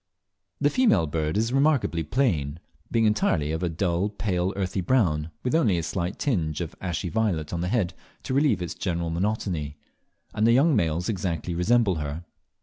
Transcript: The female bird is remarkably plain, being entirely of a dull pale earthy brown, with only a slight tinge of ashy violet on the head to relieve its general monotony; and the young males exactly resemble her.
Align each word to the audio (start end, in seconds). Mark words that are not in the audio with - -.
The 0.59 0.71
female 0.71 1.05
bird 1.05 1.37
is 1.37 1.53
remarkably 1.53 2.01
plain, 2.01 2.59
being 2.89 3.05
entirely 3.05 3.51
of 3.51 3.61
a 3.61 3.69
dull 3.69 4.09
pale 4.09 4.51
earthy 4.55 4.81
brown, 4.81 5.29
with 5.43 5.53
only 5.53 5.77
a 5.77 5.83
slight 5.83 6.17
tinge 6.17 6.59
of 6.59 6.73
ashy 6.81 7.07
violet 7.07 7.53
on 7.53 7.61
the 7.61 7.67
head 7.67 7.93
to 8.23 8.33
relieve 8.33 8.63
its 8.63 8.73
general 8.73 9.11
monotony; 9.11 9.77
and 10.33 10.47
the 10.47 10.53
young 10.53 10.75
males 10.75 11.07
exactly 11.07 11.53
resemble 11.53 11.97
her. 11.97 12.23